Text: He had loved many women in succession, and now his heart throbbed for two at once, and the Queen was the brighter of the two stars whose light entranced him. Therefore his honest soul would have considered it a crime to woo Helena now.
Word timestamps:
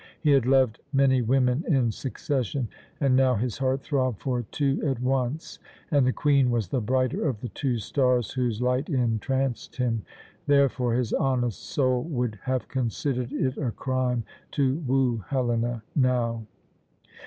He 0.19 0.31
had 0.31 0.47
loved 0.47 0.79
many 0.91 1.21
women 1.21 1.63
in 1.67 1.91
succession, 1.91 2.69
and 2.99 3.15
now 3.15 3.35
his 3.35 3.59
heart 3.59 3.83
throbbed 3.83 4.19
for 4.19 4.41
two 4.49 4.81
at 4.83 4.99
once, 4.99 5.59
and 5.91 6.07
the 6.07 6.11
Queen 6.11 6.49
was 6.49 6.69
the 6.69 6.81
brighter 6.81 7.29
of 7.29 7.39
the 7.41 7.49
two 7.49 7.77
stars 7.77 8.31
whose 8.31 8.63
light 8.63 8.89
entranced 8.89 9.75
him. 9.75 10.01
Therefore 10.47 10.95
his 10.95 11.13
honest 11.13 11.59
soul 11.63 12.01
would 12.01 12.39
have 12.45 12.67
considered 12.67 13.31
it 13.31 13.57
a 13.59 13.69
crime 13.69 14.23
to 14.53 14.77
woo 14.87 15.23
Helena 15.27 15.83
now. 15.95 16.47